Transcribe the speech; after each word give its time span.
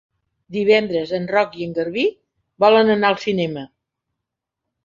Divendres 0.55 1.11
en 1.17 1.27
Roc 1.33 1.53
i 1.59 1.67
en 1.67 1.77
Garbí 1.77 2.07
volen 2.65 2.93
anar 2.97 3.13
al 3.13 3.23
cinema. 3.29 3.67